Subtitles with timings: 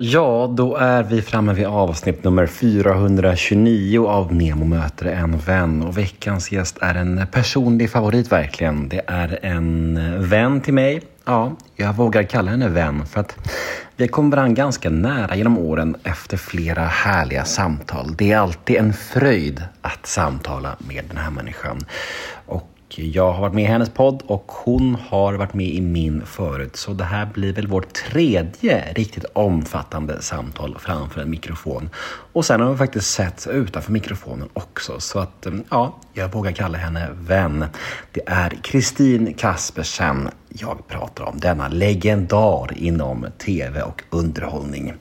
[0.00, 5.82] Ja, då är vi framme vid avsnitt nummer 429 av Nemo möter en vän.
[5.82, 8.88] Och veckans gäst är en personlig favorit verkligen.
[8.88, 9.98] Det är en
[10.28, 11.02] vän till mig.
[11.24, 13.36] Ja, jag vågar kalla henne vän för att
[13.96, 18.14] vi kom varandra ganska nära genom åren efter flera härliga samtal.
[18.18, 21.78] Det är alltid en fröjd att samtala med den här människan.
[22.46, 26.26] Och jag har varit med i hennes podd och hon har varit med i min
[26.26, 26.76] förut.
[26.76, 31.90] Så det här blir väl vårt tredje riktigt omfattande samtal framför en mikrofon.
[32.32, 35.00] Och sen har vi faktiskt sett utanför mikrofonen också.
[35.00, 37.64] Så att mm, ja, jag vågar kalla henne vän.
[38.12, 41.40] Det är Kristin Kaspersen jag pratar om.
[41.40, 44.94] Denna legendar inom tv och underhållning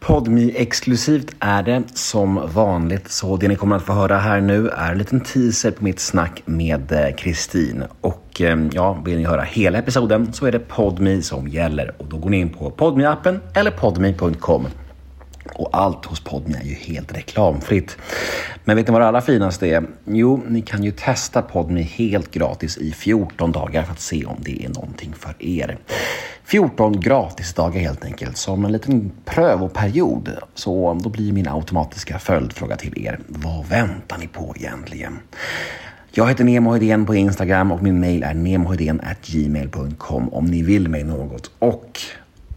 [0.00, 4.68] podmi exklusivt är det som vanligt, så det ni kommer att få höra här nu
[4.68, 7.84] är en liten teaser på mitt snack med eh, Kristin.
[8.00, 12.06] Och ehm, ja, vill ni höra hela episoden så är det Podmi som gäller och
[12.06, 14.66] då går ni in på podmi appen eller podmi.com.
[15.54, 17.96] Och allt hos Podmi är ju helt reklamfritt.
[18.64, 19.84] Men vet ni vad det allra finaste är?
[20.04, 24.36] Jo, ni kan ju testa Podmi helt gratis i 14 dagar för att se om
[24.38, 25.78] det är någonting för er.
[26.44, 30.30] 14 gratisdagar helt enkelt som en liten prövoperiod.
[30.54, 33.20] Så då blir min automatiska följdfråga till er.
[33.26, 35.18] Vad väntar ni på egentligen?
[36.10, 38.34] Jag heter Nemo Hedén på Instagram och min mail är
[39.32, 41.50] gmail.com om ni vill mig något.
[41.58, 42.00] Och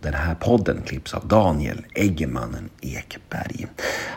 [0.01, 3.67] den här podden klipps av Daniel Eggemannen Ekberg.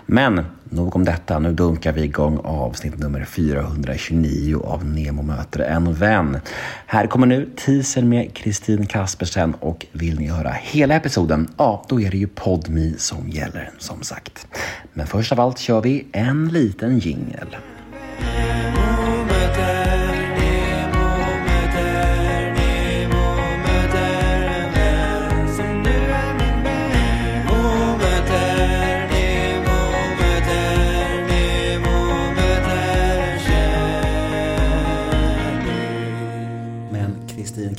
[0.07, 1.39] Men nog om detta.
[1.39, 6.39] Nu dunkar vi igång avsnitt nummer 429 av Nemo möter en vän.
[6.87, 12.01] Här kommer nu teasern med Kristin Kaspersen och vill ni höra hela episoden, ja, då
[12.01, 14.47] är det ju Podmi som gäller som sagt.
[14.93, 17.57] Men först av allt kör vi en liten jingel.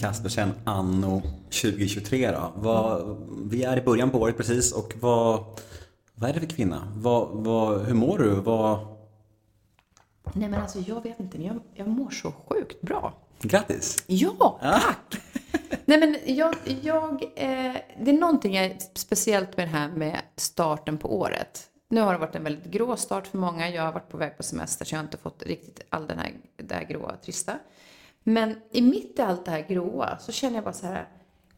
[0.05, 2.53] Kaspersen anno 2023 då?
[2.55, 3.17] Vad,
[3.51, 5.45] vi är i början på året precis och vad,
[6.15, 6.93] vad är det för kvinna?
[6.95, 8.29] Vad, vad, hur mår du?
[8.29, 8.79] Vad...
[10.33, 13.13] Nej men alltså jag vet inte, jag, jag mår så sjukt bra.
[13.41, 14.03] Grattis!
[14.07, 15.21] Ja, tack!
[15.85, 20.97] Nej men jag, jag eh, det är någonting jag, speciellt med det här med starten
[20.97, 21.63] på året.
[21.89, 23.69] Nu har det varit en väldigt grå start för många.
[23.69, 26.19] Jag har varit på väg på semester så jag har inte fått riktigt all den
[26.19, 27.53] här, det här gråa, trista.
[28.27, 31.07] Men i mitt i allt det här gråa så känner jag bara så här,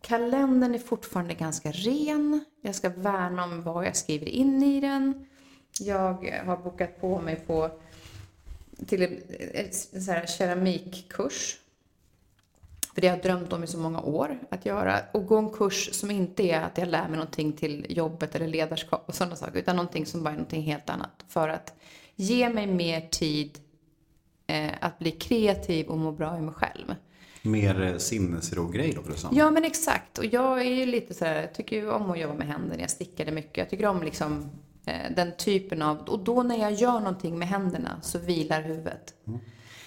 [0.01, 2.45] kalendern är fortfarande ganska ren.
[2.61, 5.28] Jag ska värna om vad jag skriver in i den.
[5.79, 7.72] Jag har bokat på mig på
[8.88, 9.22] till en,
[9.53, 9.73] en
[10.03, 11.57] så här keramikkurs.
[12.94, 14.99] För det har jag drömt om i så många år att göra.
[15.11, 18.47] Och gå en kurs som inte är att jag lär mig någonting till jobbet eller
[18.47, 19.59] ledarskap och sådana saker.
[19.59, 21.25] Utan någonting som bara är någonting helt annat.
[21.28, 21.73] För att
[22.16, 23.59] ge mig mer tid
[24.47, 26.96] eh, att bli kreativ och må bra i mig själv.
[27.41, 30.18] Mer eh, sinnesro-grej då, för det Ja, men exakt.
[30.18, 32.81] Och jag är ju lite så här, tycker ju om att jobba med händerna.
[32.81, 33.58] Jag stickade mycket.
[33.58, 34.50] Jag tycker om liksom
[34.85, 39.13] eh, den typen av, och då när jag gör någonting med händerna så vilar huvudet.
[39.28, 39.40] Mm.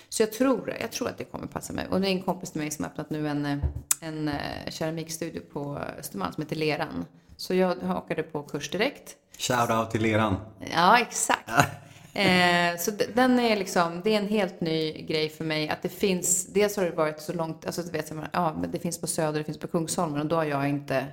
[0.08, 1.86] Så jag tror, jag tror att det kommer passa mig.
[1.90, 3.58] Och det är en kompis till mig som har öppnat nu en, eh,
[4.00, 7.04] en uh, keramikstudio på Östermalm som heter Leran.
[7.36, 9.16] Så jag hakade på kurs direkt.
[9.38, 10.36] Shout out till Leran.
[10.74, 11.50] Ja, exakt.
[12.14, 15.88] Eh, så den är liksom, det är en helt ny grej för mig att det
[15.88, 19.06] finns, dels har det varit så långt, alltså du vet, ja, men det finns på
[19.06, 21.06] Söder, det finns på Kungsholmen och då har jag inte,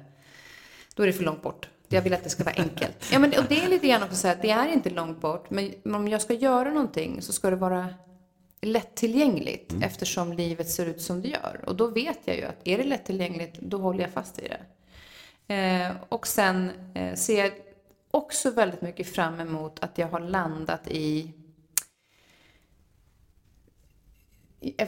[0.95, 1.69] då är det för långt bort.
[1.87, 3.09] Jag vill att det ska vara enkelt.
[3.11, 5.49] Ja, men, och det är lite grann också så här, det är inte långt bort,
[5.49, 7.87] men om jag ska göra någonting så ska det vara
[8.61, 9.83] lättillgängligt mm.
[9.83, 11.61] eftersom livet ser ut som det gör.
[11.65, 14.59] Och då vet jag ju att är det lättillgängligt, då håller jag fast i det.
[15.55, 17.51] Eh, och sen eh, ser jag
[18.11, 21.33] också väldigt mycket fram emot att jag har landat i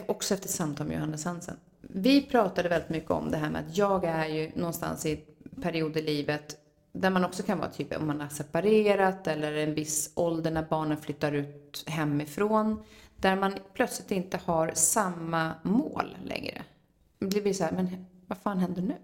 [0.06, 1.56] också efter samtal med Johannes Hansen.
[1.80, 5.24] Vi pratade väldigt mycket om det här med att jag är ju någonstans i
[5.56, 6.56] en period i livet
[6.92, 10.62] där man också kan vara typ om man har separerat eller en viss ålder när
[10.62, 12.84] barnen flyttar ut hemifrån.
[13.16, 16.62] Där man plötsligt inte har samma mål längre.
[17.18, 18.98] Det blir så här, men vad fan händer nu?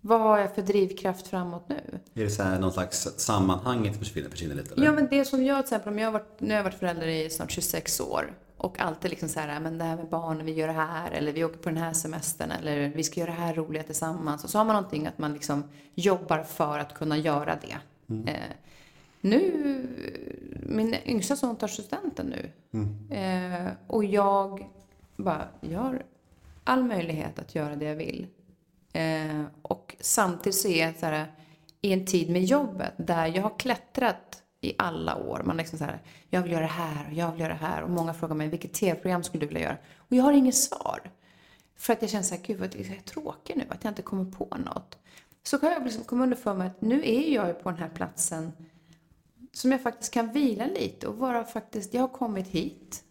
[0.00, 2.00] Vad har jag för drivkraft framåt nu?
[2.14, 4.74] Är det så här någon slags sammanhanget försvinner, försvinner lite?
[4.74, 4.86] Eller?
[4.86, 6.78] Ja, men det som jag till exempel, om jag har varit, nu har jag varit
[6.78, 10.46] förälder i snart 26 år och alltid liksom så här, men det här med barnen,
[10.46, 13.30] vi gör det här, eller vi åker på den här semestern, eller vi ska göra
[13.30, 14.44] det här roliga tillsammans.
[14.44, 15.64] Och så har man någonting att man liksom
[15.94, 17.76] jobbar för att kunna göra det.
[18.14, 18.28] Mm.
[18.28, 18.34] Eh,
[19.20, 19.86] nu,
[20.66, 22.50] min yngsta son tar studenten nu.
[22.72, 23.10] Mm.
[23.10, 24.68] Eh, och jag
[25.16, 26.02] bara, jag har
[26.64, 28.26] all möjlighet att göra det jag vill.
[28.92, 29.42] Eh,
[29.98, 31.32] och samtidigt så är jag så här,
[31.80, 35.42] i en tid med jobbet där jag har klättrat i alla år.
[35.44, 37.82] Man liksom så här, jag vill göra det här och jag vill göra det här.
[37.82, 39.76] Och många frågar mig, vilket tv-program skulle du vilja göra?
[39.96, 41.10] Och jag har inget svar.
[41.76, 44.02] För att jag känner så här, gud vad jag är tråkig nu, att jag inte
[44.02, 44.98] kommer på något.
[45.42, 47.88] Så kan jag liksom komma under mig att nu är jag ju på den här
[47.88, 48.52] platsen
[49.52, 53.04] som jag faktiskt kan vila lite och vara faktiskt, jag har kommit hit.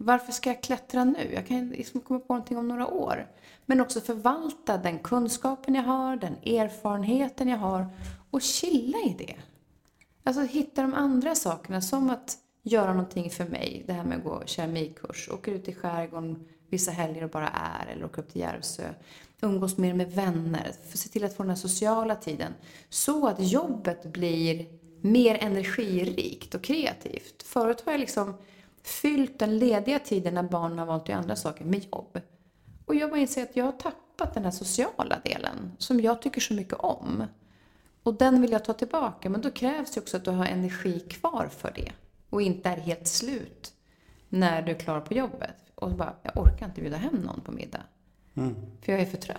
[0.00, 1.32] Varför ska jag klättra nu?
[1.34, 3.26] Jag kan liksom komma på någonting om några år.
[3.66, 7.86] Men också förvalta den kunskapen jag har, den erfarenheten jag har
[8.30, 9.34] och chilla i det.
[10.24, 13.84] Alltså hitta de andra sakerna som att göra någonting för mig.
[13.86, 17.86] Det här med att gå keramikkurs, åka ut i skärgården vissa helger och bara är
[17.86, 18.82] eller åka upp till Järvsö.
[19.40, 22.52] Umgås mer med vänner, för se till att få den här sociala tiden.
[22.88, 24.66] Så att jobbet blir
[25.00, 27.42] mer energirikt och kreativt.
[27.42, 28.34] Förut har jag liksom
[28.88, 32.20] fyllt den lediga tiden när barnen har valt att göra andra saker med jobb.
[32.86, 36.40] Och jag bara inser att jag har tappat den här sociala delen som jag tycker
[36.40, 37.24] så mycket om.
[38.02, 41.00] Och den vill jag ta tillbaka, men då krävs det också att du har energi
[41.00, 41.92] kvar för det.
[42.30, 43.72] Och inte är helt slut
[44.28, 45.56] när du är klar på jobbet.
[45.74, 47.82] Och bara, jag orkar inte bjuda hem någon på middag.
[48.36, 48.54] Mm.
[48.82, 49.38] För jag är för trött.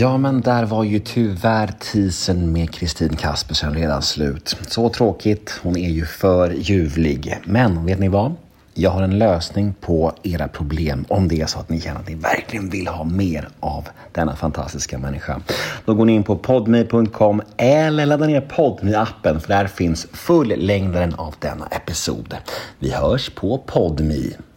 [0.00, 4.56] Ja, men där var ju tyvärr tisen med Kristin Kaspersen redan slut.
[4.68, 5.60] Så tråkigt.
[5.62, 7.38] Hon är ju för ljuvlig.
[7.44, 8.34] Men vet ni vad?
[8.74, 12.08] Jag har en lösning på era problem om det är så att ni känner att
[12.08, 15.40] ni verkligen vill ha mer av denna fantastiska människa.
[15.84, 21.14] Då går ni in på podme.com eller laddar ner podme appen för där finns fullängdaren
[21.14, 22.36] av denna episod.
[22.78, 24.47] Vi hörs på podme.